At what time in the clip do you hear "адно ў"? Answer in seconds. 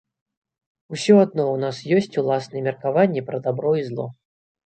1.25-1.57